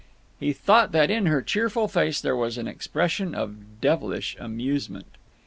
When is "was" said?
2.35-2.57